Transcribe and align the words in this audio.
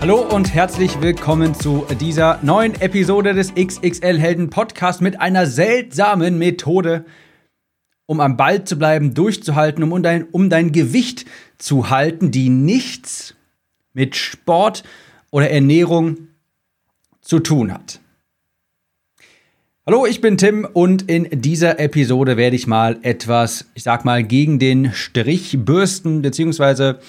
Hallo 0.00 0.22
und 0.22 0.54
herzlich 0.54 1.02
willkommen 1.02 1.54
zu 1.54 1.86
dieser 2.00 2.38
neuen 2.42 2.74
Episode 2.80 3.34
des 3.34 3.54
XXL 3.54 4.18
Helden 4.18 4.48
Podcast 4.48 5.02
mit 5.02 5.20
einer 5.20 5.46
seltsamen 5.46 6.38
Methode, 6.38 7.04
um 8.06 8.20
am 8.20 8.38
Ball 8.38 8.64
zu 8.64 8.78
bleiben, 8.78 9.12
durchzuhalten, 9.12 9.84
um 9.84 10.02
dein, 10.02 10.24
um 10.32 10.48
dein 10.48 10.72
Gewicht 10.72 11.26
zu 11.58 11.90
halten, 11.90 12.30
die 12.30 12.48
nichts 12.48 13.34
mit 13.92 14.16
Sport 14.16 14.84
oder 15.30 15.50
Ernährung 15.50 16.28
zu 17.20 17.38
tun 17.38 17.70
hat. 17.70 18.00
Hallo, 19.84 20.06
ich 20.06 20.22
bin 20.22 20.38
Tim 20.38 20.66
und 20.72 21.10
in 21.10 21.42
dieser 21.42 21.78
Episode 21.78 22.38
werde 22.38 22.56
ich 22.56 22.66
mal 22.66 22.98
etwas, 23.02 23.66
ich 23.74 23.82
sag 23.82 24.06
mal, 24.06 24.24
gegen 24.24 24.58
den 24.58 24.94
Strich 24.94 25.58
bürsten, 25.58 26.22
beziehungsweise 26.22 27.00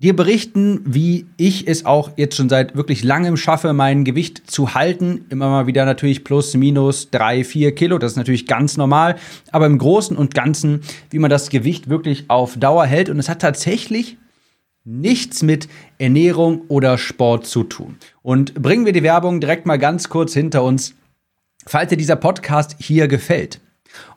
dir 0.00 0.14
berichten, 0.14 0.80
wie 0.84 1.26
ich 1.36 1.66
es 1.66 1.84
auch 1.84 2.12
jetzt 2.16 2.36
schon 2.36 2.48
seit 2.48 2.76
wirklich 2.76 3.02
langem 3.02 3.36
schaffe, 3.36 3.72
mein 3.72 4.04
Gewicht 4.04 4.48
zu 4.48 4.74
halten. 4.74 5.24
Immer 5.28 5.48
mal 5.48 5.66
wieder 5.66 5.84
natürlich 5.84 6.22
plus, 6.22 6.54
minus 6.54 7.10
drei, 7.10 7.42
vier 7.42 7.74
Kilo. 7.74 7.98
Das 7.98 8.12
ist 8.12 8.16
natürlich 8.16 8.46
ganz 8.46 8.76
normal. 8.76 9.16
Aber 9.50 9.66
im 9.66 9.78
Großen 9.78 10.16
und 10.16 10.34
Ganzen, 10.34 10.82
wie 11.10 11.18
man 11.18 11.30
das 11.30 11.50
Gewicht 11.50 11.88
wirklich 11.88 12.26
auf 12.28 12.56
Dauer 12.56 12.86
hält. 12.86 13.08
Und 13.08 13.18
es 13.18 13.28
hat 13.28 13.42
tatsächlich 13.42 14.16
nichts 14.84 15.42
mit 15.42 15.68
Ernährung 15.98 16.62
oder 16.68 16.96
Sport 16.96 17.46
zu 17.46 17.64
tun. 17.64 17.96
Und 18.22 18.54
bringen 18.54 18.86
wir 18.86 18.92
die 18.92 19.02
Werbung 19.02 19.40
direkt 19.40 19.66
mal 19.66 19.78
ganz 19.78 20.08
kurz 20.08 20.32
hinter 20.32 20.62
uns. 20.62 20.94
Falls 21.66 21.90
dir 21.90 21.96
dieser 21.96 22.16
Podcast 22.16 22.76
hier 22.78 23.08
gefällt, 23.08 23.60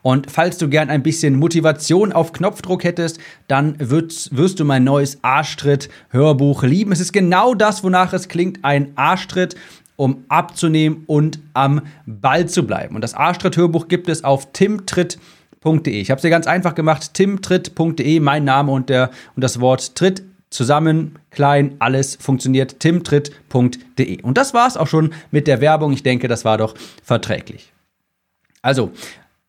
und 0.02 0.32
falls 0.32 0.58
du 0.58 0.70
gern 0.70 0.90
ein 0.90 1.04
bisschen 1.04 1.36
Motivation 1.38 2.12
auf 2.12 2.34
Knopfdruck 2.34 2.84
hättest, 2.84 3.20
dann 3.48 3.76
wirst, 3.80 4.36
wirst 4.36 4.60
du 4.60 4.66
mein 4.66 4.84
neues 4.84 5.24
Arschtritt-Hörbuch 5.24 6.64
lieben. 6.64 6.92
Es 6.92 7.00
ist 7.00 7.14
genau 7.14 7.54
das, 7.54 7.84
wonach 7.84 8.14
es 8.14 8.28
klingt, 8.28 8.64
ein 8.64 8.92
Arschtritt, 8.96 9.56
um 9.96 10.26
abzunehmen 10.30 11.04
und 11.08 11.40
am 11.54 11.82
Ball 12.06 12.48
zu 12.48 12.66
bleiben. 12.66 12.96
Und 12.96 13.02
das 13.02 13.14
Arschtritt-Hörbuch 13.14 13.88
gibt 13.88 14.10
es 14.10 14.24
auf 14.24 14.52
timtritt.de. 14.52 16.02
Ich 16.02 16.10
habe 16.10 16.18
es 16.18 16.24
dir 16.24 16.30
ganz 16.30 16.48
einfach 16.48 16.74
gemacht, 16.74 17.14
timtritt.de, 17.14 18.20
mein 18.20 18.44
Name 18.44 18.72
und, 18.72 18.90
der, 18.90 19.12
und 19.36 19.44
das 19.44 19.60
Wort 19.60 19.96
Tritt 19.96 20.24
zusammen, 20.50 21.18
klein, 21.30 21.76
alles 21.80 22.16
funktioniert, 22.16 22.80
timtritt.de. 22.80 24.22
Und 24.22 24.38
das 24.38 24.54
war 24.54 24.68
es 24.68 24.76
auch 24.76 24.88
schon 24.88 25.14
mit 25.32 25.48
der 25.48 25.62
Werbung. 25.62 25.94
Ich 25.94 26.04
denke, 26.04 26.28
das 26.28 26.46
war 26.46 26.58
doch 26.58 26.76
verträglich. 27.04 27.72
Also, 28.62 28.92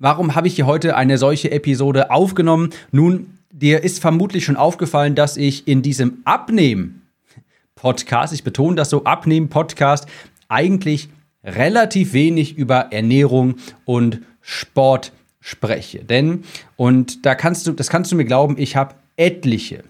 Warum 0.02 0.34
habe 0.34 0.48
ich 0.48 0.56
hier 0.56 0.66
heute 0.66 0.96
eine 0.96 1.16
solche 1.16 1.52
Episode 1.52 2.10
aufgenommen? 2.10 2.70
Nun, 2.90 3.38
dir 3.52 3.84
ist 3.84 4.00
vermutlich 4.00 4.44
schon 4.44 4.56
aufgefallen, 4.56 5.14
dass 5.14 5.36
ich 5.36 5.68
in 5.68 5.80
diesem 5.80 6.22
Abnehmen-Podcast, 6.24 8.34
ich 8.34 8.42
betone 8.42 8.74
das 8.74 8.90
so, 8.90 9.04
Abnehmen-Podcast, 9.04 10.08
eigentlich 10.48 11.08
relativ 11.44 12.14
wenig 12.14 12.58
über 12.58 12.88
Ernährung 12.90 13.54
und 13.84 14.22
Sport 14.40 15.12
spreche. 15.38 16.00
Denn, 16.00 16.42
und 16.74 17.24
da 17.24 17.36
kannst 17.36 17.68
du, 17.68 17.72
das 17.72 17.88
kannst 17.88 18.10
du 18.10 18.16
mir 18.16 18.24
glauben, 18.24 18.56
ich 18.58 18.74
habe 18.74 18.96
etliche 19.16 19.84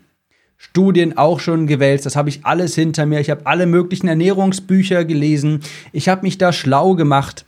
Studien 0.59 1.17
auch 1.17 1.41
schon 1.41 1.67
gewälzt, 1.67 2.05
das 2.05 2.17
habe 2.17 2.29
ich 2.29 2.45
alles 2.45 2.75
hinter 2.75 3.07
mir. 3.07 3.21
Ich 3.21 3.31
habe 3.31 3.47
alle 3.47 3.65
möglichen 3.65 4.09
Ernährungsbücher 4.09 5.07
gelesen. 5.07 5.63
Ich 5.91 6.11
habe 6.11 6.21
mich 6.21 6.37
da 6.37 6.53
schlau 6.53 6.97
gemacht. 6.97 7.47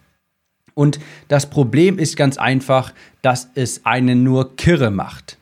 Und 0.74 0.98
das 1.28 1.46
Problem 1.46 1.98
ist 1.98 2.16
ganz 2.16 2.36
einfach, 2.36 2.92
dass 3.22 3.48
es 3.54 3.84
einen 3.84 4.24
nur 4.24 4.56
kirre 4.56 4.90
macht. 4.90 5.38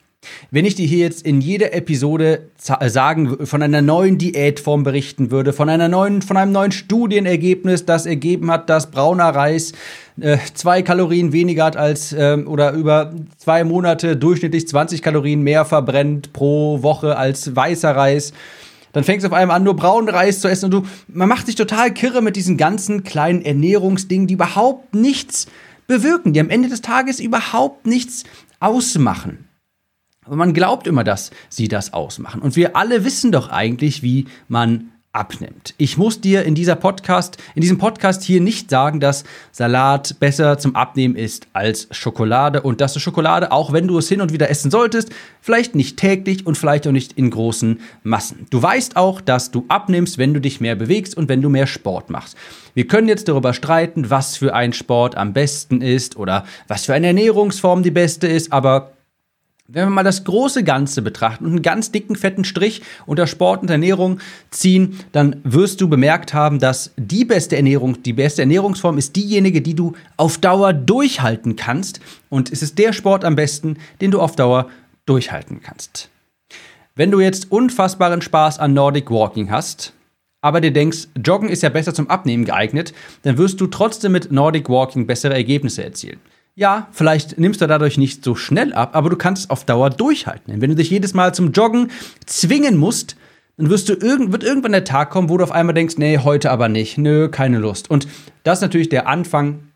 Wenn 0.53 0.65
ich 0.65 0.76
dir 0.76 0.87
hier 0.87 0.98
jetzt 0.98 1.26
in 1.26 1.41
jeder 1.41 1.75
Episode 1.75 2.50
äh, 2.78 2.88
sagen, 2.88 3.44
von 3.44 3.60
einer 3.60 3.82
neuen 3.82 4.19
Diätform 4.19 4.84
berichten 4.84 5.32
würde, 5.32 5.53
von 5.53 5.69
einer 5.69 5.88
neuen, 5.88 6.22
von 6.22 6.37
einem 6.37 6.53
neuen 6.53 6.71
Studienergebnis, 6.71 7.87
das 7.87 8.06
ergeben 8.06 8.50
hat, 8.50 8.71
dass 8.71 8.91
brauner 8.91 9.31
Reis 9.31 9.72
äh, 10.21 10.38
zwei 10.54 10.82
Kalorien 10.82 11.32
weniger 11.32 11.65
hat 11.65 11.76
als 11.76 12.12
äh, 12.12 12.37
oder 12.47 12.72
über 12.72 13.12
zwei 13.37 13.65
Monate 13.65 14.16
durchschnittlich 14.16 14.69
20 14.69 15.03
Kalorien 15.03 15.42
mehr 15.42 15.65
verbrennt 15.65 16.32
pro 16.32 16.82
Woche 16.82 17.16
als 17.16 17.56
weißer 17.56 17.97
Reis, 17.97 18.32
dann 18.92 19.04
fängst 19.04 19.25
du 19.25 19.28
auf 19.28 19.34
einmal 19.34 19.56
an, 19.56 19.64
nur 19.64 19.76
braunen 19.76 20.08
Reis 20.08 20.41
zu 20.41 20.48
essen 20.48 20.66
und 20.66 20.70
du, 20.70 20.82
man 21.08 21.28
macht 21.28 21.47
sich 21.47 21.54
total 21.54 21.92
kirre 21.92 22.22
mit 22.22 22.36
diesen 22.36 22.56
ganzen 22.56 23.04
kleinen 23.04 23.42
Ernährungsdingen, 23.42 24.26
die 24.26 24.34
überhaupt 24.34 24.94
nichts 24.94 25.47
bewirken, 25.86 26.32
die 26.32 26.41
am 26.41 26.50
Ende 26.50 26.69
des 26.69 26.82
Tages 26.82 27.20
überhaupt 27.20 27.86
nichts 27.86 28.25
ausmachen. 28.60 29.48
Aber 30.25 30.36
man 30.36 30.54
glaubt 30.54 30.86
immer, 30.86 31.04
dass 31.04 31.30
sie 31.48 31.69
das 31.69 31.92
ausmachen. 31.92 32.41
Und 32.42 32.54
wir 32.54 32.76
alle 32.76 33.04
wissen 33.04 33.32
doch 33.32 33.48
eigentlich, 33.48 34.03
wie 34.03 34.26
man 34.48 34.92
abnimmt. 35.12 35.75
Ich 35.77 35.99
muss 35.99 36.23
dir 36.23 36.43
in 36.45 36.55
dieser 36.55 36.75
Podcast, 36.75 37.37
in 37.55 37.61
diesem 37.61 37.77
Podcast 37.77 38.23
hier 38.23 38.41
nicht 38.41 38.71
sagen, 38.71 38.99
dass 38.99 39.25
Salat 39.50 40.19
besser 40.21 40.56
zum 40.56 40.75
Abnehmen 40.75 41.17
ist 41.17 41.47
als 41.53 41.87
Schokolade 41.91 42.62
und 42.62 42.81
dass 42.81 42.95
du 42.95 43.00
Schokolade, 43.00 43.53
auch 43.53 43.75
wenn 43.75 43.87
du 43.87 43.99
es 43.99 44.09
hin 44.09 44.22
und 44.22 44.33
wieder 44.33 44.49
essen 44.49 44.71
solltest, 44.71 45.11
vielleicht 45.43 45.75
nicht 45.75 45.99
täglich 45.99 46.47
und 46.47 46.56
vielleicht 46.56 46.87
auch 46.87 46.93
nicht 46.93 47.12
in 47.12 47.31
großen 47.31 47.81
Massen. 48.03 48.47
Du 48.49 48.62
weißt 48.62 48.97
auch, 48.97 49.21
dass 49.21 49.51
du 49.51 49.67
abnimmst, 49.69 50.17
wenn 50.17 50.33
du 50.33 50.41
dich 50.41 50.62
mehr 50.62 50.77
bewegst 50.77 51.15
und 51.15 51.28
wenn 51.28 51.43
du 51.43 51.51
mehr 51.51 51.67
Sport 51.67 52.09
machst. 52.09 52.34
Wir 52.72 52.87
können 52.87 53.09
jetzt 53.09 53.28
darüber 53.28 53.53
streiten, 53.53 54.09
was 54.09 54.39
für 54.39 54.55
ein 54.55 54.72
Sport 54.72 55.17
am 55.17 55.34
besten 55.34 55.83
ist 55.83 56.17
oder 56.17 56.47
was 56.69 56.87
für 56.87 56.95
eine 56.95 57.09
Ernährungsform 57.09 57.83
die 57.83 57.91
beste 57.91 58.28
ist, 58.28 58.51
aber 58.51 58.93
wenn 59.69 59.87
wir 59.87 59.91
mal 59.91 60.03
das 60.03 60.25
große 60.25 60.65
Ganze 60.65 61.03
betrachten 61.03 61.47
und 61.47 61.53
einen 61.53 61.62
ganz 61.62 61.93
dicken, 61.93 62.17
fetten 62.17 62.45
Strich 62.45 62.83
unter 63.06 63.27
Sport 63.27 63.62
und 63.62 63.71
Ernährung 63.71 64.19
ziehen, 64.50 64.99
dann 65.12 65.37
wirst 65.45 65.81
du 65.81 65.89
bemerkt 65.89 66.34
haben, 66.34 66.59
dass 66.59 66.93
die 66.97 67.25
beste 67.25 67.56
Ernährung, 67.56 68.03
die 68.03 68.12
beste 68.12 68.43
Ernährungsform 68.43 68.99
ist 68.99 69.17
diejenige, 69.17 69.62
die 69.62 69.75
du 69.75 69.95
auf 70.17 70.39
Dauer 70.39 70.72
durchhalten 70.72 71.56
kannst. 71.56 72.01
Und 72.28 72.53
es 72.53 72.62
ist 72.62 72.78
der 72.78 72.93
Sport 72.93 73.25
am 73.25 73.37
besten, 73.37 73.78
den 74.01 74.11
du 74.11 74.21
auf 74.21 74.37
Dauer 74.37 74.69
durchhalten 75.06 75.61
kannst. 75.62 76.11
Wenn 76.95 77.11
du 77.11 77.21
jetzt 77.21 77.51
unfassbaren 77.51 78.21
Spaß 78.21 78.59
an 78.59 78.75
Nordic 78.75 79.11
Walking 79.11 79.51
hast, 79.51 79.95
aber 80.43 80.61
dir 80.61 80.72
denkst, 80.72 81.09
Joggen 81.25 81.49
ist 81.49 81.62
ja 81.62 81.69
besser 81.69 81.95
zum 81.95 82.11
Abnehmen 82.11 82.45
geeignet, 82.45 82.93
dann 83.22 83.39
wirst 83.39 83.61
du 83.61 83.69
trotzdem 83.69 84.12
mit 84.12 84.33
Nordic 84.33 84.69
Walking 84.69 85.06
bessere 85.06 85.34
Ergebnisse 85.34 85.84
erzielen. 85.84 86.21
Ja, 86.55 86.89
vielleicht 86.93 87.39
nimmst 87.39 87.63
du 87.63 87.67
dadurch 87.67 87.97
nicht 87.97 88.23
so 88.23 88.35
schnell 88.35 88.75
ab, 88.75 88.95
aber 88.95 89.09
du 89.09 89.17
kannst 89.17 89.45
es 89.45 89.51
auf 89.51 89.65
Dauer 89.65 89.89
durchhalten. 89.89 90.53
Denn 90.53 90.61
wenn 90.61 90.69
du 90.69 90.77
dich 90.77 90.91
jedes 90.91 91.15
Mal 91.15 91.35
zum 91.35 91.53
Joggen 91.53 91.91
zwingen 92.27 92.77
musst, 92.77 93.17
dann 93.57 93.71
wirst 93.71 93.89
du 93.89 93.95
irgend, 93.95 94.33
wird 94.33 94.45
irgendwann 94.45 94.73
der 94.73 94.85
Tag 94.85 95.11
kommen, 95.11 95.31
wo 95.31 95.39
du 95.39 95.45
auf 95.45 95.53
einmal 95.53 95.75
denkst, 95.75 95.97
nee, 95.97 96.19
heute 96.19 96.51
aber 96.51 96.69
nicht, 96.69 96.99
nö, 96.99 97.31
keine 97.31 97.59
Lust. 97.59 97.91
Und 97.91 98.07
das 98.45 98.59
ist 98.59 98.63
natürlich 98.63 98.91
der 98.91 99.09
Anfang 99.09 99.69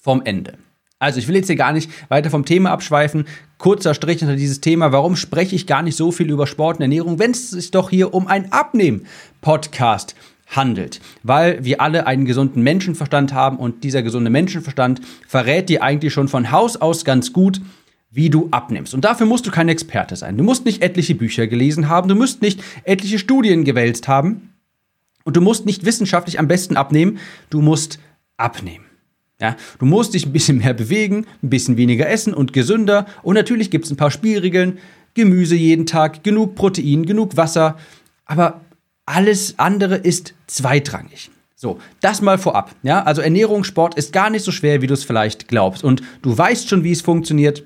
vom 0.00 0.22
Ende. 0.24 0.54
Also, 1.00 1.18
ich 1.18 1.28
will 1.28 1.36
jetzt 1.36 1.46
hier 1.46 1.56
gar 1.56 1.72
nicht 1.72 1.90
weiter 2.08 2.30
vom 2.30 2.44
Thema 2.44 2.70
abschweifen. 2.70 3.26
Kurzer 3.56 3.94
Strich 3.94 4.20
unter 4.22 4.34
dieses 4.34 4.60
Thema. 4.60 4.90
Warum 4.90 5.14
spreche 5.14 5.54
ich 5.54 5.66
gar 5.66 5.82
nicht 5.82 5.96
so 5.96 6.10
viel 6.10 6.30
über 6.30 6.46
Sport 6.46 6.76
und 6.76 6.82
Ernährung, 6.82 7.18
wenn 7.18 7.30
es 7.32 7.50
sich 7.50 7.70
doch 7.70 7.90
hier 7.90 8.14
um 8.14 8.26
ein 8.26 8.52
Abnehmen-Podcast 8.52 10.16
handelt, 10.48 11.00
weil 11.22 11.64
wir 11.64 11.80
alle 11.80 12.06
einen 12.06 12.24
gesunden 12.24 12.62
Menschenverstand 12.62 13.32
haben 13.32 13.58
und 13.58 13.84
dieser 13.84 14.02
gesunde 14.02 14.30
Menschenverstand 14.30 15.00
verrät 15.26 15.68
dir 15.68 15.82
eigentlich 15.82 16.12
schon 16.12 16.28
von 16.28 16.50
Haus 16.50 16.76
aus 16.76 17.04
ganz 17.04 17.32
gut, 17.32 17.60
wie 18.10 18.30
du 18.30 18.48
abnimmst. 18.50 18.94
Und 18.94 19.04
dafür 19.04 19.26
musst 19.26 19.46
du 19.46 19.50
kein 19.50 19.68
Experte 19.68 20.16
sein. 20.16 20.38
Du 20.38 20.44
musst 20.44 20.64
nicht 20.64 20.82
etliche 20.82 21.14
Bücher 21.14 21.46
gelesen 21.46 21.88
haben, 21.88 22.08
du 22.08 22.14
musst 22.14 22.40
nicht 22.40 22.62
etliche 22.84 23.18
Studien 23.18 23.64
gewälzt 23.64 24.08
haben 24.08 24.54
und 25.24 25.36
du 25.36 25.40
musst 25.40 25.66
nicht 25.66 25.84
wissenschaftlich 25.84 26.38
am 26.38 26.48
besten 26.48 26.76
abnehmen, 26.76 27.18
du 27.50 27.60
musst 27.60 27.98
abnehmen. 28.38 28.86
Ja, 29.40 29.56
du 29.78 29.86
musst 29.86 30.14
dich 30.14 30.26
ein 30.26 30.32
bisschen 30.32 30.58
mehr 30.58 30.74
bewegen, 30.74 31.26
ein 31.42 31.50
bisschen 31.50 31.76
weniger 31.76 32.08
essen 32.08 32.34
und 32.34 32.52
gesünder. 32.52 33.06
Und 33.22 33.34
natürlich 33.34 33.70
gibt 33.70 33.84
es 33.84 33.90
ein 33.90 33.96
paar 33.96 34.10
Spielregeln. 34.10 34.78
Gemüse 35.14 35.54
jeden 35.54 35.86
Tag, 35.86 36.24
genug 36.24 36.56
Protein, 36.56 37.06
genug 37.06 37.36
Wasser. 37.36 37.78
Aber 38.24 38.62
alles 39.08 39.58
andere 39.58 39.96
ist 39.96 40.34
zweitrangig. 40.46 41.30
So, 41.56 41.80
das 42.00 42.20
mal 42.20 42.38
vorab. 42.38 42.74
Ja, 42.82 43.02
also 43.02 43.20
Ernährung, 43.20 43.64
Sport 43.64 43.96
ist 43.96 44.12
gar 44.12 44.30
nicht 44.30 44.44
so 44.44 44.52
schwer, 44.52 44.80
wie 44.80 44.86
du 44.86 44.94
es 44.94 45.02
vielleicht 45.02 45.48
glaubst. 45.48 45.82
Und 45.82 46.02
du 46.22 46.36
weißt 46.36 46.68
schon, 46.68 46.84
wie 46.84 46.92
es 46.92 47.00
funktioniert. 47.00 47.64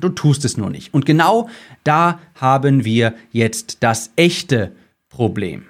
Du 0.00 0.08
tust 0.08 0.44
es 0.44 0.56
nur 0.56 0.70
nicht. 0.70 0.92
Und 0.92 1.06
genau 1.06 1.48
da 1.84 2.18
haben 2.34 2.84
wir 2.84 3.14
jetzt 3.30 3.78
das 3.80 4.10
echte 4.16 4.72
Problem. 5.08 5.66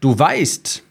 du 0.00 0.18
weißt, 0.18 0.82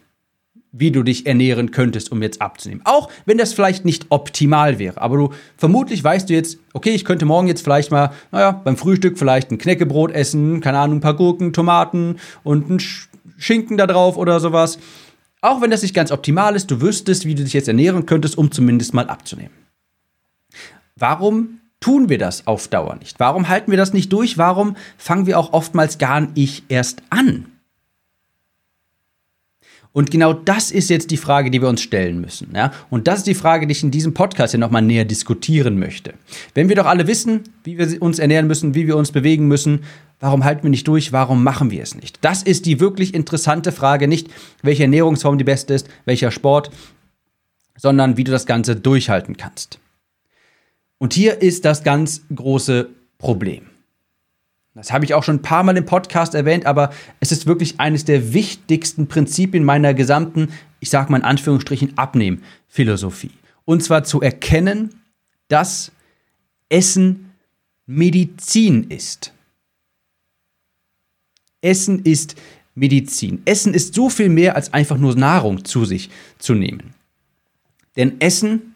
wie 0.71 0.91
du 0.91 1.03
dich 1.03 1.25
ernähren 1.25 1.71
könntest, 1.71 2.11
um 2.11 2.21
jetzt 2.21 2.41
abzunehmen. 2.41 2.81
Auch 2.85 3.09
wenn 3.25 3.37
das 3.37 3.53
vielleicht 3.53 3.85
nicht 3.85 4.07
optimal 4.09 4.77
wäre. 4.77 5.01
Aber 5.01 5.17
du 5.17 5.29
vermutlich 5.57 6.03
weißt 6.03 6.29
du 6.29 6.33
jetzt, 6.33 6.59
okay, 6.73 6.91
ich 6.91 7.05
könnte 7.05 7.25
morgen 7.25 7.47
jetzt 7.47 7.63
vielleicht 7.63 7.91
mal, 7.91 8.11
naja, 8.31 8.51
beim 8.51 8.77
Frühstück 8.77 9.17
vielleicht 9.17 9.51
ein 9.51 9.57
Knäckebrot 9.57 10.11
essen, 10.11 10.61
keine 10.61 10.79
Ahnung, 10.79 10.97
ein 10.97 11.01
paar 11.01 11.15
Gurken, 11.15 11.53
Tomaten 11.53 12.17
und 12.43 12.69
ein 12.69 12.79
Schinken 13.37 13.77
da 13.77 13.87
drauf 13.87 14.17
oder 14.17 14.39
sowas. 14.39 14.77
Auch 15.41 15.61
wenn 15.61 15.71
das 15.71 15.81
nicht 15.81 15.95
ganz 15.95 16.11
optimal 16.11 16.55
ist, 16.55 16.69
du 16.69 16.81
wüsstest, 16.81 17.25
wie 17.25 17.35
du 17.35 17.43
dich 17.43 17.53
jetzt 17.53 17.67
ernähren 17.67 18.05
könntest, 18.05 18.37
um 18.37 18.51
zumindest 18.51 18.93
mal 18.93 19.09
abzunehmen. 19.09 19.53
Warum 20.95 21.61
tun 21.79 22.09
wir 22.09 22.17
das 22.17 22.45
auf 22.45 22.67
Dauer 22.67 22.95
nicht? 22.95 23.19
Warum 23.19 23.47
halten 23.47 23.71
wir 23.71 23.77
das 23.77 23.93
nicht 23.93 24.11
durch? 24.11 24.37
Warum 24.37 24.75
fangen 24.97 25.25
wir 25.25 25.39
auch 25.39 25.53
oftmals 25.53 25.97
gar 25.97 26.19
nicht 26.19 26.65
erst 26.67 27.01
an? 27.09 27.45
Und 29.91 30.11
genau 30.11 30.33
das 30.33 30.69
ist 30.69 30.89
jetzt 30.89 31.09
die 31.09 31.17
Frage, 31.17 31.49
die 31.49 31.61
wir 31.61 31.67
uns 31.67 31.81
stellen 31.81 32.21
müssen. 32.21 32.49
Ja? 32.53 32.71
Und 32.89 33.07
das 33.07 33.19
ist 33.19 33.27
die 33.27 33.33
Frage, 33.33 33.65
die 33.65 33.71
ich 33.71 33.83
in 33.83 33.91
diesem 33.91 34.13
Podcast 34.13 34.51
hier 34.51 34.59
nochmal 34.59 34.83
näher 34.83 35.05
diskutieren 35.05 35.79
möchte. 35.79 36.13
Wenn 36.53 36.69
wir 36.69 36.75
doch 36.75 36.85
alle 36.85 37.07
wissen, 37.07 37.41
wie 37.63 37.77
wir 37.77 38.01
uns 38.01 38.19
ernähren 38.19 38.47
müssen, 38.47 38.75
wie 38.75 38.85
wir 38.85 38.95
uns 38.97 39.11
bewegen 39.11 39.47
müssen, 39.47 39.81
warum 40.19 40.43
halten 40.43 40.63
wir 40.63 40.69
nicht 40.69 40.87
durch? 40.87 41.11
Warum 41.11 41.43
machen 41.43 41.71
wir 41.71 41.81
es 41.81 41.95
nicht? 41.95 42.19
Das 42.21 42.43
ist 42.43 42.65
die 42.65 42.79
wirklich 42.79 43.13
interessante 43.13 43.71
Frage. 43.71 44.07
Nicht, 44.07 44.27
welche 44.61 44.83
Ernährungsform 44.83 45.37
die 45.39 45.43
beste 45.43 45.73
ist, 45.73 45.89
welcher 46.05 46.29
Sport, 46.29 46.69
sondern 47.75 48.15
wie 48.15 48.23
du 48.23 48.31
das 48.31 48.45
Ganze 48.45 48.75
durchhalten 48.75 49.37
kannst. 49.37 49.79
Und 50.99 51.13
hier 51.13 51.41
ist 51.41 51.65
das 51.65 51.83
ganz 51.83 52.21
große 52.33 52.89
Problem. 53.17 53.63
Das 54.79 54.93
habe 54.93 55.03
ich 55.03 55.13
auch 55.13 55.23
schon 55.23 55.35
ein 55.35 55.41
paar 55.41 55.63
Mal 55.63 55.75
im 55.75 55.85
Podcast 55.85 56.33
erwähnt, 56.35 56.65
aber 56.65 56.91
es 57.19 57.33
ist 57.33 57.47
wirklich 57.47 57.81
eines 57.81 58.05
der 58.05 58.31
wichtigsten 58.33 59.07
Prinzipien 59.07 59.65
meiner 59.65 59.93
gesamten, 59.93 60.53
ich 60.79 60.89
sage 60.89 61.11
mal 61.11 61.17
in 61.17 61.25
Anführungsstrichen, 61.25 61.97
Abnehmphilosophie. 61.97 63.31
Und 63.65 63.83
zwar 63.83 64.05
zu 64.05 64.21
erkennen, 64.21 65.01
dass 65.49 65.91
Essen 66.69 67.31
Medizin 67.87 68.85
ist. 68.85 69.33
Essen 71.59 72.05
ist 72.05 72.37
Medizin. 72.73 73.41
Essen 73.43 73.73
ist 73.73 73.95
so 73.95 74.09
viel 74.09 74.29
mehr 74.29 74.55
als 74.55 74.73
einfach 74.73 74.97
nur 74.97 75.13
Nahrung 75.13 75.65
zu 75.65 75.83
sich 75.83 76.09
zu 76.37 76.53
nehmen. 76.53 76.93
Denn 77.97 78.21
Essen 78.21 78.68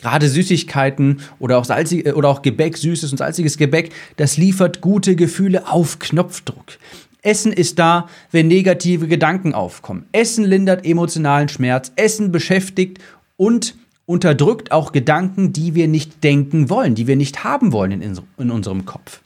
Gerade 0.00 0.28
Süßigkeiten 0.28 1.20
oder 1.38 1.58
auch, 1.58 1.64
salzig, 1.64 2.06
äh, 2.06 2.12
oder 2.12 2.28
auch 2.28 2.42
Gebäck, 2.42 2.76
süßes 2.76 3.12
und 3.12 3.18
salziges 3.18 3.56
Gebäck, 3.56 3.92
das 4.16 4.36
liefert 4.36 4.80
gute 4.80 5.16
Gefühle 5.16 5.68
auf 5.68 5.98
Knopfdruck. 5.98 6.78
Essen 7.22 7.52
ist 7.52 7.78
da, 7.78 8.08
wenn 8.30 8.48
negative 8.48 9.06
Gedanken 9.06 9.52
aufkommen. 9.54 10.06
Essen 10.12 10.44
lindert 10.44 10.86
emotionalen 10.86 11.48
Schmerz. 11.48 11.92
Essen 11.96 12.32
beschäftigt 12.32 12.98
und 13.36 13.74
unterdrückt 14.06 14.72
auch 14.72 14.92
Gedanken, 14.92 15.52
die 15.52 15.74
wir 15.74 15.86
nicht 15.86 16.24
denken 16.24 16.70
wollen, 16.70 16.94
die 16.94 17.06
wir 17.06 17.16
nicht 17.16 17.44
haben 17.44 17.72
wollen 17.72 17.92
in, 17.92 18.18
in 18.38 18.50
unserem 18.50 18.86
Kopf. 18.86 19.20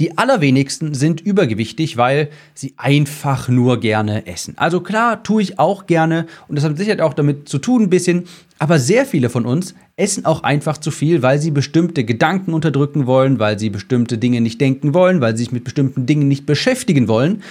Die 0.00 0.16
allerwenigsten 0.16 0.94
sind 0.94 1.20
übergewichtig, 1.20 1.98
weil 1.98 2.30
sie 2.54 2.72
einfach 2.78 3.50
nur 3.50 3.80
gerne 3.80 4.26
essen. 4.26 4.54
Also 4.56 4.80
klar, 4.80 5.22
tue 5.22 5.42
ich 5.42 5.58
auch 5.58 5.86
gerne 5.86 6.26
und 6.48 6.56
das 6.56 6.64
hat 6.64 6.78
sicher 6.78 7.04
auch 7.04 7.12
damit 7.12 7.50
zu 7.50 7.58
tun 7.58 7.82
ein 7.82 7.90
bisschen, 7.90 8.24
aber 8.58 8.78
sehr 8.78 9.04
viele 9.04 9.28
von 9.28 9.44
uns 9.44 9.74
essen 9.96 10.24
auch 10.24 10.42
einfach 10.42 10.78
zu 10.78 10.90
viel, 10.90 11.20
weil 11.20 11.38
sie 11.38 11.50
bestimmte 11.50 12.04
Gedanken 12.04 12.54
unterdrücken 12.54 13.06
wollen, 13.06 13.38
weil 13.38 13.58
sie 13.58 13.68
bestimmte 13.68 14.16
Dinge 14.16 14.40
nicht 14.40 14.58
denken 14.58 14.94
wollen, 14.94 15.20
weil 15.20 15.36
sie 15.36 15.44
sich 15.44 15.52
mit 15.52 15.64
bestimmten 15.64 16.06
Dingen 16.06 16.28
nicht 16.28 16.46
beschäftigen 16.46 17.06
wollen. 17.06 17.42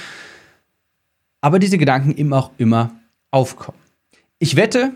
Aber 1.42 1.60
diese 1.60 1.78
Gedanken 1.78 2.14
immer 2.14 2.38
auch 2.38 2.52
immer 2.58 2.92
aufkommen. 3.30 3.78
Ich 4.40 4.56
wette, 4.56 4.94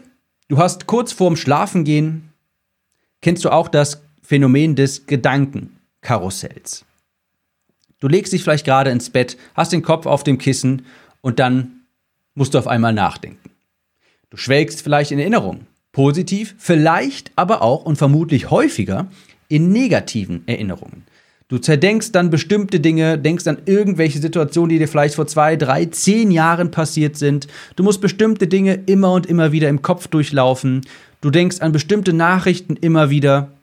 du 0.48 0.58
hast 0.58 0.88
kurz 0.88 1.12
vorm 1.12 1.36
Schlafengehen, 1.36 2.30
kennst 3.22 3.46
du 3.46 3.52
auch 3.52 3.68
das 3.68 4.02
Phänomen 4.24 4.76
des 4.76 5.06
Gedankenkarussells. 5.06 6.86
Du 8.04 8.10
legst 8.10 8.34
dich 8.34 8.44
vielleicht 8.44 8.66
gerade 8.66 8.90
ins 8.90 9.10
Bett, 9.10 9.38
hast 9.54 9.72
den 9.72 9.82
Kopf 9.82 10.08
auf 10.08 10.26
dem 10.26 10.38
Kissen 10.38 10.82
und 11.22 11.40
dann 11.40 11.84
musst 12.36 12.54
du 12.54 12.58
auf 12.58 12.68
einmal 12.68 12.92
nachdenken. 12.92 13.50
Du 14.30 14.36
schwelgst 14.36 14.82
vielleicht 14.82 15.14
in 15.14 15.20
Erinnerungen, 15.20 15.68
positiv, 15.94 16.54
vielleicht 16.58 17.32
aber 17.38 17.62
auch 17.62 17.86
und 17.86 17.96
vermutlich 17.96 18.52
häufiger 18.52 19.08
in 19.48 19.72
negativen 19.72 20.46
Erinnerungen. 20.48 21.04
Du 21.48 21.60
zerdenkst 21.60 22.12
dann 22.12 22.30
bestimmte 22.30 22.82
Dinge, 22.82 23.18
denkst 23.18 23.48
an 23.48 23.60
irgendwelche 23.68 24.20
Situationen, 24.20 24.72
die 24.72 24.80
dir 24.80 24.90
vielleicht 24.90 25.16
vor 25.16 25.28
zwei, 25.28 25.56
drei, 25.56 25.86
zehn 25.86 26.30
Jahren 26.30 26.72
passiert 26.72 27.16
sind. 27.16 27.48
Du 27.78 27.84
musst 27.84 28.02
bestimmte 28.02 28.48
Dinge 28.48 28.82
immer 28.86 29.14
und 29.14 29.28
immer 29.28 29.54
wieder 29.54 29.70
im 29.70 29.82
Kopf 29.82 30.10
durchlaufen. 30.10 30.82
Du 31.22 31.30
denkst 31.30 31.62
an 31.62 31.72
bestimmte 31.72 32.12
Nachrichten 32.12 32.76
immer 32.76 33.10
wieder, 33.10 33.54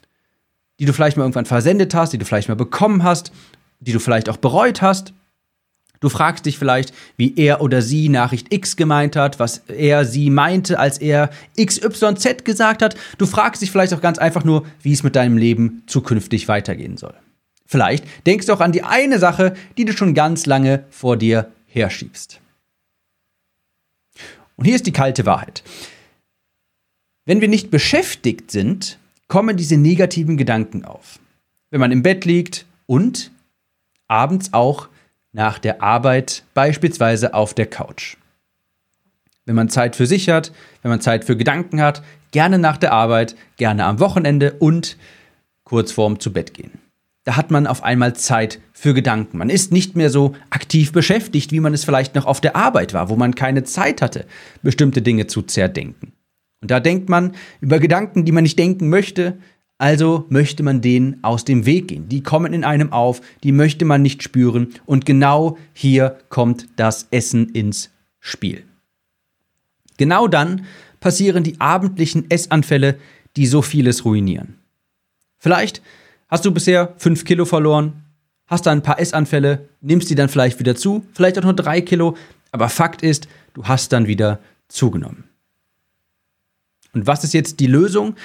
die 0.79 0.87
du 0.87 0.95
vielleicht 0.95 1.19
mal 1.19 1.25
irgendwann 1.25 1.45
versendet 1.45 1.95
hast, 1.95 2.15
die 2.15 2.19
du 2.19 2.25
vielleicht 2.25 2.49
mal 2.49 2.55
bekommen 2.55 3.05
hast 3.05 3.33
die 3.81 3.93
du 3.93 3.99
vielleicht 3.99 4.29
auch 4.29 4.37
bereut 4.37 4.83
hast. 4.83 5.13
Du 6.01 6.09
fragst 6.09 6.47
dich 6.47 6.59
vielleicht, 6.59 6.95
wie 7.19 7.35
er 7.37 7.61
oder 7.61 7.83
sie 7.83 8.09
Nachricht 8.09 8.53
X 8.53 8.77
gemeint 8.77 9.17
hat, 9.17 9.39
was 9.39 9.59
er 9.69 10.07
sie 10.07 10.31
meinte, 10.31 10.79
als 10.79 10.97
er 10.97 11.29
XYZ 11.63 12.45
gesagt 12.45 12.81
hat. 12.81 12.97
Du 13.19 13.27
fragst 13.27 13.61
dich 13.61 13.71
vielleicht 13.71 13.93
auch 13.93 14.01
ganz 14.01 14.17
einfach 14.17 14.45
nur, 14.45 14.67
wie 14.83 14.93
es 14.93 15.03
mit 15.03 15.15
deinem 15.15 15.37
Leben 15.37 15.83
zukünftig 15.87 16.49
weitergehen 16.49 16.97
soll. 16.97 17.15
Vielleicht 17.67 18.05
denkst 18.27 18.47
du 18.47 18.55
auch 18.55 18.61
an 18.61 18.73
die 18.73 18.83
eine 18.83 19.19
Sache, 19.19 19.55
die 19.77 19.85
du 19.85 19.93
schon 19.93 20.15
ganz 20.15 20.47
lange 20.47 20.85
vor 20.91 21.19
dir 21.19 21.53
herschiebst. 21.67 22.41
Und 24.57 24.65
hier 24.65 24.75
ist 24.75 24.87
die 24.87 24.93
kalte 24.93 25.27
Wahrheit. 25.27 25.63
Wenn 27.27 27.41
wir 27.41 27.49
nicht 27.49 27.71
beschäftigt 27.71 28.51
sind, 28.51 28.99
kommen 29.29 29.57
diese 29.57 29.77
negativen 29.77 30.37
Gedanken 30.37 30.85
auf. 30.85 31.19
Wenn 31.71 31.81
man 31.81 31.93
im 31.93 32.03
Bett 32.03 32.25
liegt 32.25 32.67
und 32.87 33.31
abends 34.11 34.53
auch 34.53 34.89
nach 35.33 35.59
der 35.59 35.83
Arbeit, 35.83 36.45
beispielsweise 36.55 37.35
auf 37.35 37.55
der 37.55 37.67
Couch. 37.67 38.17
Wenn 39.47 39.55
man 39.55 39.69
Zeit 39.69 39.97
für 39.97 40.07
sich 40.07 40.29
hat, 40.29 40.53
wenn 40.83 40.91
man 40.91 41.01
Zeit 41.01 41.25
für 41.25 41.37
Gedanken 41.37 41.81
hat, 41.81 42.03
gerne 42.31 42.59
nach 42.59 42.77
der 42.77 42.93
Arbeit, 42.93 43.37
gerne 43.57 43.85
am 43.85 44.01
Wochenende 44.01 44.53
und 44.59 44.97
kurz 45.65 45.93
vorm 45.93 46.21
zu 46.21 46.33
Bett 46.33 46.55
gehen. 46.55 46.73
Da 47.25 47.37
hat 47.37 47.51
man 47.51 47.67
auf 47.67 47.83
einmal 47.83 48.15
Zeit 48.17 48.61
für 48.73 48.95
Gedanken. 48.95 49.39
Man 49.39 49.51
ist 49.51 49.73
nicht 49.73 49.95
mehr 49.95 50.11
so 50.11 50.35
aktiv 50.49 50.93
beschäftigt, 50.93 51.53
wie 51.53 51.61
man 51.61 51.75
es 51.75 51.85
vielleicht 51.85 52.15
noch 52.15 52.27
auf 52.27 52.41
der 52.41 52.57
Arbeit 52.57 52.95
war, 52.95 53.09
wo 53.09 53.17
man 53.17 53.35
keine 53.35 53.63
Zeit 53.63 54.03
hatte, 54.03 54.27
bestimmte 54.63 55.03
Dinge 55.03 55.27
zu 55.27 55.43
zerdenken. 55.43 56.13
Und 56.63 56.71
da 56.71 56.81
denkt 56.81 57.09
man 57.09 57.35
über 57.61 57.79
Gedanken, 57.79 58.25
die 58.25 58.33
man 58.33 58.43
nicht 58.43 58.59
denken 58.59 58.89
möchte, 58.89 59.39
also 59.81 60.27
möchte 60.29 60.63
man 60.63 60.83
denen 60.83 61.25
aus 61.25 61.47
dem 61.47 61.65
Weg 61.65 61.89
gehen. 61.89 62.07
Die 62.09 62.23
kommen 62.23 62.53
in 62.53 62.65
einem 62.65 62.93
auf, 62.93 63.23
die 63.43 63.51
möchte 63.51 63.87
man 63.87 64.03
nicht 64.03 64.23
spüren. 64.23 64.75
Und 64.85 65.07
genau 65.07 65.57
hier 65.73 66.19
kommt 66.29 66.67
das 66.77 67.09
Essen 67.11 67.49
ins 67.49 67.91
Spiel. 68.21 68.63
Genau 69.97 70.29
dann 70.29 70.67
passieren 71.01 71.45
die 71.45 71.59
abendlichen 71.63 72.31
Essanfälle, 72.31 72.99
die 73.37 73.47
so 73.47 73.63
vieles 73.63 74.05
ruinieren. 74.05 74.59
Vielleicht 75.39 75.81
hast 76.29 76.45
du 76.45 76.53
bisher 76.53 76.93
fünf 76.99 77.25
Kilo 77.25 77.47
verloren, 77.47 78.05
hast 78.49 78.67
dann 78.67 78.79
ein 78.79 78.83
paar 78.83 79.01
Essanfälle, 79.01 79.67
nimmst 79.81 80.11
die 80.11 80.15
dann 80.15 80.29
vielleicht 80.29 80.59
wieder 80.59 80.77
zu, 80.77 81.07
vielleicht 81.15 81.39
auch 81.39 81.45
nur 81.45 81.55
drei 81.55 81.81
Kilo, 81.81 82.19
aber 82.53 82.69
Fakt 82.69 83.01
ist, 83.01 83.29
du 83.55 83.65
hast 83.65 83.95
dann 83.95 84.07
wieder 84.07 84.41
zugenommen. 84.69 85.25
Und 86.93 87.07
was 87.07 87.25
ist 87.25 87.33
jetzt 87.33 87.61
die 87.61 87.67
Lösung? 87.67 88.17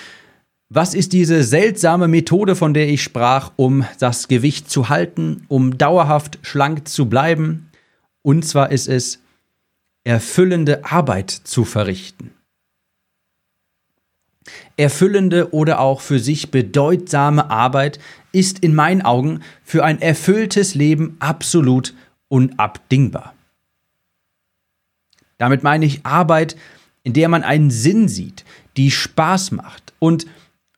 Was 0.69 0.95
ist 0.95 1.13
diese 1.13 1.43
seltsame 1.43 2.07
Methode, 2.07 2.55
von 2.55 2.73
der 2.73 2.89
ich 2.89 3.03
sprach, 3.03 3.51
um 3.55 3.85
das 3.99 4.27
Gewicht 4.27 4.69
zu 4.69 4.89
halten, 4.89 5.45
um 5.47 5.77
dauerhaft 5.77 6.39
schlank 6.41 6.87
zu 6.87 7.07
bleiben? 7.07 7.69
Und 8.23 8.45
zwar 8.45 8.71
ist 8.71 8.87
es, 8.87 9.19
erfüllende 10.03 10.85
Arbeit 10.85 11.29
zu 11.29 11.65
verrichten. 11.65 12.31
Erfüllende 14.77 15.53
oder 15.53 15.79
auch 15.79 16.01
für 16.01 16.19
sich 16.19 16.51
bedeutsame 16.51 17.49
Arbeit 17.49 17.99
ist 18.31 18.59
in 18.59 18.75
meinen 18.75 19.01
Augen 19.01 19.41
für 19.63 19.83
ein 19.83 20.01
erfülltes 20.01 20.75
Leben 20.75 21.15
absolut 21.19 21.93
unabdingbar. 22.27 23.33
Damit 25.37 25.63
meine 25.63 25.85
ich 25.85 26.05
Arbeit, 26.05 26.55
in 27.03 27.13
der 27.13 27.29
man 27.29 27.43
einen 27.43 27.71
Sinn 27.71 28.07
sieht, 28.07 28.45
die 28.77 28.91
Spaß 28.91 29.51
macht 29.51 29.93
und 29.99 30.25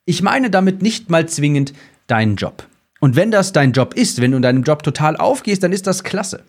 ich 0.08 0.22
meine 0.22 0.48
damit 0.48 0.80
nicht 0.80 1.10
mal 1.10 1.28
zwingend 1.28 1.74
deinen 2.06 2.36
Job. 2.36 2.66
Und 2.98 3.14
wenn 3.14 3.30
das 3.30 3.52
dein 3.52 3.72
Job 3.72 3.92
ist, 3.94 4.20
wenn 4.20 4.30
du 4.30 4.38
in 4.38 4.42
deinem 4.42 4.62
Job 4.62 4.82
total 4.82 5.16
aufgehst, 5.16 5.62
dann 5.62 5.72
ist 5.72 5.86
das 5.86 6.02
klasse. 6.02 6.44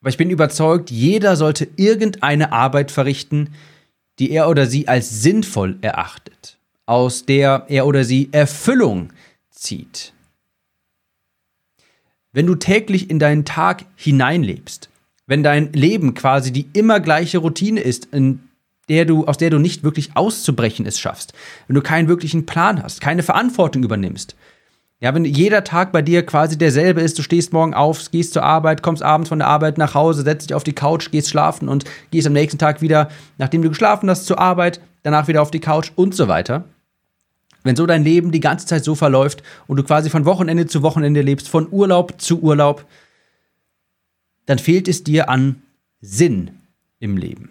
Aber 0.00 0.10
ich 0.10 0.18
bin 0.18 0.28
überzeugt, 0.28 0.90
jeder 0.90 1.36
sollte 1.36 1.68
irgendeine 1.76 2.52
Arbeit 2.52 2.90
verrichten, 2.90 3.54
die 4.18 4.32
er 4.32 4.48
oder 4.48 4.66
sie 4.66 4.88
als 4.88 5.22
sinnvoll 5.22 5.78
erachtet, 5.80 6.58
aus 6.84 7.24
der 7.24 7.66
er 7.68 7.86
oder 7.86 8.04
sie 8.04 8.28
Erfüllung 8.32 9.12
zieht. 9.50 10.12
wenn 12.32 12.46
du 12.46 12.56
täglich 12.56 13.08
in 13.10 13.20
deinen 13.20 13.44
Tag 13.44 13.84
hineinlebst, 13.94 14.90
wenn 15.26 15.44
dein 15.44 15.72
Leben 15.72 16.14
quasi 16.14 16.52
die 16.52 16.68
immer 16.72 16.98
gleiche 16.98 17.38
Routine 17.38 17.80
ist, 17.80 18.06
in 18.06 18.40
der 18.88 19.04
du, 19.04 19.26
aus 19.26 19.38
der 19.38 19.50
du 19.50 19.58
nicht 19.58 19.82
wirklich 19.82 20.16
auszubrechen 20.16 20.86
es 20.86 21.00
schaffst, 21.00 21.32
wenn 21.66 21.74
du 21.74 21.82
keinen 21.82 22.08
wirklichen 22.08 22.46
Plan 22.46 22.82
hast, 22.82 23.00
keine 23.00 23.22
Verantwortung 23.22 23.82
übernimmst, 23.82 24.36
ja, 25.04 25.14
wenn 25.14 25.26
jeder 25.26 25.64
Tag 25.64 25.92
bei 25.92 26.00
dir 26.00 26.24
quasi 26.24 26.56
derselbe 26.56 27.02
ist, 27.02 27.18
du 27.18 27.22
stehst 27.22 27.52
morgen 27.52 27.74
auf, 27.74 28.10
gehst 28.10 28.32
zur 28.32 28.42
Arbeit, 28.42 28.82
kommst 28.82 29.02
abends 29.02 29.28
von 29.28 29.38
der 29.38 29.48
Arbeit 29.48 29.76
nach 29.76 29.94
Hause, 29.94 30.22
setzt 30.22 30.48
dich 30.48 30.54
auf 30.54 30.64
die 30.64 30.72
Couch, 30.72 31.10
gehst 31.10 31.28
schlafen 31.28 31.68
und 31.68 31.84
gehst 32.10 32.26
am 32.26 32.32
nächsten 32.32 32.58
Tag 32.58 32.80
wieder, 32.80 33.10
nachdem 33.36 33.60
du 33.60 33.68
geschlafen 33.68 34.08
hast, 34.08 34.24
zur 34.24 34.38
Arbeit, 34.38 34.80
danach 35.02 35.28
wieder 35.28 35.42
auf 35.42 35.50
die 35.50 35.60
Couch 35.60 35.90
und 35.94 36.14
so 36.14 36.26
weiter. 36.28 36.64
Wenn 37.64 37.76
so 37.76 37.84
dein 37.84 38.02
Leben 38.02 38.32
die 38.32 38.40
ganze 38.40 38.66
Zeit 38.66 38.82
so 38.82 38.94
verläuft 38.94 39.42
und 39.66 39.76
du 39.76 39.82
quasi 39.82 40.08
von 40.08 40.24
Wochenende 40.24 40.66
zu 40.66 40.82
Wochenende 40.82 41.20
lebst, 41.20 41.50
von 41.50 41.68
Urlaub 41.70 42.18
zu 42.18 42.40
Urlaub, 42.40 42.86
dann 44.46 44.58
fehlt 44.58 44.88
es 44.88 45.04
dir 45.04 45.28
an 45.28 45.60
Sinn 46.00 46.50
im 46.98 47.18
Leben. 47.18 47.50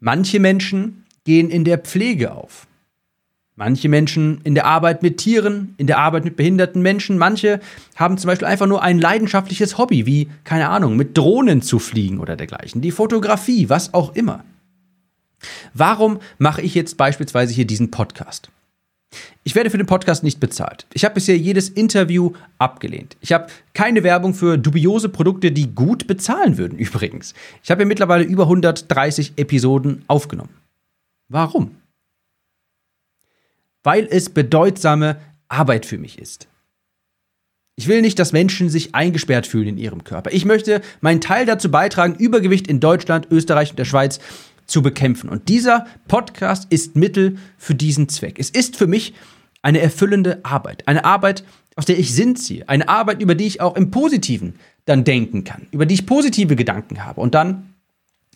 Manche 0.00 0.40
Menschen 0.40 1.04
gehen 1.24 1.50
in 1.50 1.64
der 1.64 1.78
Pflege 1.78 2.32
auf. 2.32 2.66
Manche 3.54 3.90
Menschen 3.90 4.40
in 4.44 4.54
der 4.54 4.64
Arbeit 4.64 5.02
mit 5.02 5.18
Tieren, 5.18 5.74
in 5.76 5.86
der 5.86 5.98
Arbeit 5.98 6.24
mit 6.24 6.36
behinderten 6.36 6.80
Menschen. 6.80 7.18
Manche 7.18 7.60
haben 7.96 8.16
zum 8.16 8.28
Beispiel 8.28 8.48
einfach 8.48 8.66
nur 8.66 8.82
ein 8.82 8.98
leidenschaftliches 8.98 9.76
Hobby, 9.76 10.06
wie, 10.06 10.30
keine 10.44 10.70
Ahnung, 10.70 10.96
mit 10.96 11.18
Drohnen 11.18 11.60
zu 11.60 11.78
fliegen 11.78 12.20
oder 12.20 12.36
dergleichen. 12.36 12.80
Die 12.80 12.90
Fotografie, 12.90 13.68
was 13.68 13.92
auch 13.92 14.14
immer. 14.14 14.44
Warum 15.74 16.20
mache 16.38 16.62
ich 16.62 16.74
jetzt 16.74 16.96
beispielsweise 16.96 17.52
hier 17.52 17.66
diesen 17.66 17.90
Podcast? 17.90 18.50
Ich 19.42 19.54
werde 19.54 19.70
für 19.70 19.78
den 19.78 19.86
Podcast 19.86 20.22
nicht 20.22 20.38
bezahlt. 20.38 20.86
Ich 20.92 21.04
habe 21.04 21.14
bisher 21.14 21.36
jedes 21.36 21.68
Interview 21.68 22.32
abgelehnt. 22.58 23.16
Ich 23.20 23.32
habe 23.32 23.48
keine 23.74 24.02
Werbung 24.02 24.34
für 24.34 24.58
dubiose 24.58 25.08
Produkte, 25.08 25.50
die 25.50 25.74
gut 25.74 26.06
bezahlen 26.06 26.58
würden, 26.58 26.78
übrigens. 26.78 27.34
Ich 27.62 27.70
habe 27.70 27.82
ja 27.82 27.88
mittlerweile 27.88 28.24
über 28.24 28.44
130 28.44 29.34
Episoden 29.36 30.04
aufgenommen. 30.06 30.54
Warum? 31.28 31.76
Weil 33.82 34.06
es 34.10 34.28
bedeutsame 34.28 35.16
Arbeit 35.48 35.86
für 35.86 35.98
mich 35.98 36.18
ist. 36.18 36.48
Ich 37.80 37.88
will 37.88 38.02
nicht, 38.02 38.18
dass 38.18 38.32
Menschen 38.32 38.68
sich 38.68 38.94
eingesperrt 38.94 39.46
fühlen 39.46 39.68
in 39.68 39.78
ihrem 39.78 40.04
Körper. 40.04 40.32
Ich 40.32 40.44
möchte 40.44 40.82
meinen 41.00 41.22
Teil 41.22 41.46
dazu 41.46 41.70
beitragen, 41.70 42.14
Übergewicht 42.14 42.66
in 42.66 42.78
Deutschland, 42.78 43.28
Österreich 43.30 43.70
und 43.70 43.78
der 43.78 43.86
Schweiz 43.86 44.20
zu 44.70 44.82
bekämpfen. 44.82 45.28
Und 45.28 45.48
dieser 45.48 45.86
Podcast 46.08 46.66
ist 46.70 46.96
Mittel 46.96 47.38
für 47.58 47.74
diesen 47.74 48.08
Zweck. 48.08 48.38
Es 48.38 48.50
ist 48.50 48.76
für 48.76 48.86
mich 48.86 49.14
eine 49.62 49.80
erfüllende 49.80 50.40
Arbeit. 50.44 50.86
Eine 50.88 51.04
Arbeit, 51.04 51.44
aus 51.76 51.84
der 51.84 51.98
ich 51.98 52.14
Sinn 52.14 52.36
ziehe. 52.36 52.68
Eine 52.68 52.88
Arbeit, 52.88 53.20
über 53.20 53.34
die 53.34 53.46
ich 53.46 53.60
auch 53.60 53.76
im 53.76 53.90
Positiven 53.90 54.54
dann 54.86 55.04
denken 55.04 55.44
kann. 55.44 55.66
Über 55.70 55.86
die 55.86 55.94
ich 55.94 56.06
positive 56.06 56.56
Gedanken 56.56 57.04
habe. 57.04 57.20
Und 57.20 57.34
dann 57.34 57.74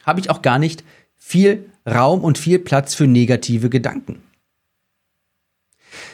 habe 0.04 0.20
ich 0.20 0.30
auch 0.30 0.42
gar 0.42 0.58
nicht 0.58 0.84
viel 1.16 1.70
Raum 1.88 2.22
und 2.22 2.38
viel 2.38 2.58
Platz 2.58 2.94
für 2.94 3.06
negative 3.06 3.70
Gedanken. 3.70 4.22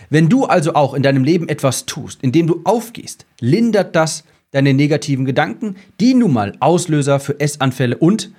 Wenn 0.09 0.29
du 0.29 0.45
also 0.45 0.75
auch 0.75 0.95
in 0.95 1.03
deinem 1.03 1.25
Leben 1.25 1.49
etwas 1.49 1.87
tust, 1.87 2.19
indem 2.23 2.47
du 2.47 2.61
aufgehst, 2.65 3.27
lindert 3.41 3.97
das 3.97 4.25
deine 4.51 4.75
negativen 4.75 5.25
Gedanken, 5.25 5.77
die 6.01 6.15
nun 6.15 6.33
mal 6.33 6.57
Auslöser 6.61 7.21
für 7.21 7.39
Essanfälle 7.39 7.97
und 7.97 8.33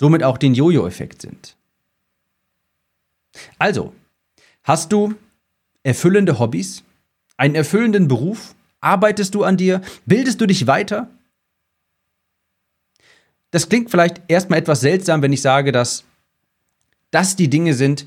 somit 0.00 0.24
auch 0.24 0.38
den 0.38 0.54
Jojo-Effekt 0.54 1.20
sind. 1.20 1.56
Also, 3.58 3.92
hast 4.62 4.92
du 4.92 5.14
erfüllende 5.82 6.38
Hobbys, 6.38 6.82
einen 7.36 7.54
erfüllenden 7.54 8.08
Beruf, 8.08 8.54
arbeitest 8.80 9.34
du 9.34 9.44
an 9.44 9.58
dir, 9.58 9.82
bildest 10.06 10.40
du 10.40 10.46
dich 10.46 10.66
weiter? 10.66 11.10
Das 13.50 13.68
klingt 13.68 13.90
vielleicht 13.90 14.22
erstmal 14.28 14.60
etwas 14.60 14.80
seltsam, 14.80 15.20
wenn 15.20 15.34
ich 15.34 15.42
sage, 15.42 15.70
dass 15.70 16.04
das 17.10 17.36
die 17.36 17.50
Dinge 17.50 17.74
sind, 17.74 18.06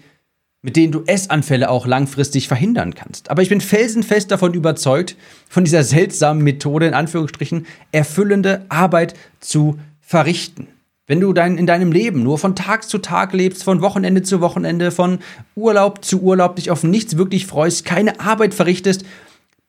mit 0.63 0.75
denen 0.75 0.93
du 0.93 1.03
Essanfälle 1.05 1.69
auch 1.69 1.85
langfristig 1.85 2.47
verhindern 2.47 2.95
kannst. 2.95 3.29
Aber 3.29 3.43
ich 3.43 3.49
bin 3.49 3.61
felsenfest 3.61 4.31
davon 4.31 4.55
überzeugt, 4.55 5.15
von 5.47 5.63
dieser 5.63 5.83
seltsamen 5.83 6.43
Methode, 6.43 6.87
in 6.87 6.95
Anführungsstrichen, 6.95 7.67
erfüllende 7.91 8.65
Arbeit 8.69 9.13
zu 9.39 9.79
verrichten. 10.01 10.72
Wenn 11.05 11.19
du 11.19 11.33
dein, 11.33 11.57
in 11.57 11.67
deinem 11.67 11.91
Leben 11.91 12.23
nur 12.23 12.37
von 12.37 12.55
Tag 12.55 12.87
zu 12.87 12.97
Tag 12.97 13.33
lebst, 13.33 13.63
von 13.63 13.81
Wochenende 13.81 14.21
zu 14.21 14.39
Wochenende, 14.39 14.89
von 14.89 15.19
Urlaub 15.55 16.05
zu 16.05 16.21
Urlaub, 16.21 16.55
dich 16.55 16.71
auf 16.71 16.83
nichts 16.83 17.17
wirklich 17.17 17.45
freust, 17.45 17.83
keine 17.83 18.21
Arbeit 18.21 18.53
verrichtest, 18.53 19.03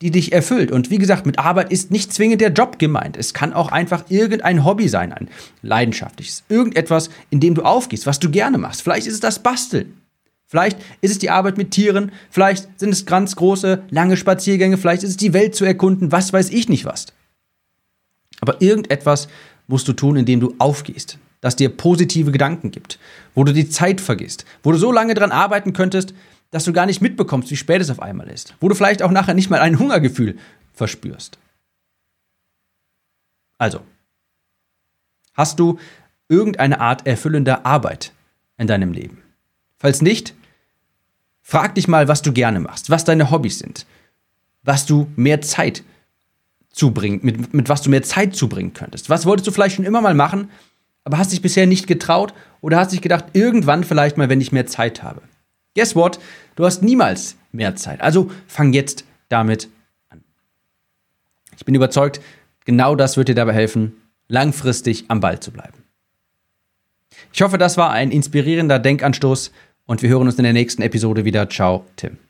die 0.01 0.11
dich 0.11 0.31
erfüllt. 0.31 0.71
Und 0.71 0.89
wie 0.91 0.97
gesagt, 0.97 1.25
mit 1.25 1.39
Arbeit 1.39 1.71
ist 1.71 1.91
nicht 1.91 2.13
zwingend 2.13 2.39
der 2.39 2.51
Job 2.51 2.79
gemeint. 2.79 3.17
Es 3.17 3.33
kann 3.33 3.53
auch 3.53 3.71
einfach 3.71 4.05
irgendein 4.09 4.63
Hobby 4.63 4.87
sein, 4.87 5.11
ein 5.11 5.29
leidenschaftliches. 5.61 6.43
Irgendetwas, 6.47 7.09
in 7.29 7.41
dem 7.41 7.53
du 7.53 7.63
aufgehst, 7.63 8.05
was 8.05 8.19
du 8.19 8.29
gerne 8.29 8.57
machst. 8.57 8.81
Vielleicht 8.81 9.07
ist 9.07 9.15
es 9.15 9.19
das 9.19 9.39
Basteln. 9.39 10.01
Vielleicht 10.47 10.77
ist 11.01 11.11
es 11.11 11.17
die 11.17 11.31
Arbeit 11.31 11.57
mit 11.57 11.71
Tieren, 11.71 12.11
vielleicht 12.29 12.79
sind 12.79 12.91
es 12.91 13.05
ganz 13.05 13.35
große, 13.35 13.83
lange 13.89 14.15
Spaziergänge, 14.15 14.77
vielleicht 14.77 15.01
ist 15.01 15.09
es 15.09 15.17
die 15.17 15.33
Welt 15.33 15.55
zu 15.55 15.65
erkunden, 15.65 16.11
was 16.11 16.33
weiß 16.33 16.51
ich 16.51 16.69
nicht 16.69 16.85
was. 16.85 17.07
Aber 18.41 18.61
irgendetwas 18.61 19.27
musst 19.67 19.87
du 19.87 19.93
tun, 19.93 20.17
indem 20.17 20.39
du 20.39 20.53
aufgehst, 20.59 21.17
das 21.45 21.55
dir 21.55 21.69
positive 21.69 22.31
Gedanken 22.31 22.71
gibt, 22.71 22.97
wo 23.35 23.43
du 23.43 23.53
die 23.53 23.69
Zeit 23.69 24.01
vergisst, 24.01 24.45
wo 24.63 24.71
du 24.71 24.79
so 24.79 24.91
lange 24.91 25.13
dran 25.13 25.31
arbeiten 25.31 25.73
könntest, 25.73 26.15
dass 26.49 26.63
du 26.63 26.73
gar 26.73 26.87
nicht 26.87 27.01
mitbekommst, 27.01 27.51
wie 27.51 27.55
spät 27.55 27.81
es 27.81 27.91
auf 27.91 28.01
einmal 28.01 28.27
ist, 28.29 28.55
wo 28.59 28.67
du 28.67 28.73
vielleicht 28.73 29.03
auch 29.03 29.11
nachher 29.11 29.35
nicht 29.35 29.51
mal 29.51 29.59
ein 29.59 29.77
Hungergefühl 29.77 30.39
verspürst. 30.73 31.37
Also, 33.59 33.81
hast 35.35 35.59
du 35.59 35.77
irgendeine 36.29 36.79
Art 36.79 37.05
erfüllender 37.05 37.63
Arbeit 37.63 38.11
in 38.57 38.65
deinem 38.65 38.91
Leben? 38.91 39.21
Falls 39.77 40.01
nicht, 40.01 40.33
frag 41.43 41.75
dich 41.75 41.87
mal, 41.87 42.07
was 42.07 42.23
du 42.23 42.33
gerne 42.33 42.59
machst, 42.59 42.89
was 42.89 43.05
deine 43.05 43.29
Hobbys 43.29 43.59
sind, 43.59 43.85
was 44.63 44.87
du 44.87 45.11
mehr 45.15 45.41
Zeit 45.41 45.83
zubringen, 46.71 47.19
mit, 47.21 47.53
mit 47.53 47.69
was 47.69 47.83
du 47.83 47.91
mehr 47.91 48.01
Zeit 48.01 48.35
zubringen 48.35 48.73
könntest. 48.73 49.11
Was 49.11 49.27
wolltest 49.27 49.45
du 49.45 49.51
vielleicht 49.51 49.75
schon 49.75 49.85
immer 49.85 50.01
mal 50.01 50.15
machen, 50.15 50.49
aber 51.05 51.17
hast 51.17 51.31
dich 51.31 51.41
bisher 51.41 51.67
nicht 51.67 51.87
getraut 51.87 52.33
oder 52.59 52.77
hast 52.77 52.91
dich 52.91 53.01
gedacht, 53.01 53.25
irgendwann 53.33 53.83
vielleicht 53.83 54.17
mal, 54.17 54.27
wenn 54.27 54.41
ich 54.41 54.51
mehr 54.51 54.65
Zeit 54.65 55.03
habe. 55.03 55.21
Guess 55.75 55.95
what? 55.95 56.19
Du 56.55 56.65
hast 56.65 56.81
niemals 56.81 57.37
mehr 57.51 57.75
Zeit. 57.75 58.01
Also 58.01 58.31
fang 58.47 58.73
jetzt 58.73 59.05
damit 59.29 59.69
an. 60.09 60.23
Ich 61.55 61.63
bin 61.63 61.75
überzeugt, 61.75 62.19
genau 62.65 62.95
das 62.95 63.17
wird 63.17 63.29
dir 63.29 63.35
dabei 63.35 63.53
helfen, 63.53 63.93
langfristig 64.27 65.05
am 65.07 65.19
Ball 65.19 65.39
zu 65.39 65.51
bleiben. 65.51 65.83
Ich 67.31 67.41
hoffe, 67.41 67.57
das 67.57 67.77
war 67.77 67.91
ein 67.91 68.11
inspirierender 68.11 68.79
Denkanstoß 68.79 69.51
und 69.85 70.01
wir 70.01 70.09
hören 70.09 70.27
uns 70.27 70.37
in 70.37 70.43
der 70.43 70.53
nächsten 70.53 70.81
Episode 70.81 71.23
wieder. 71.23 71.49
Ciao, 71.49 71.85
Tim. 71.95 72.24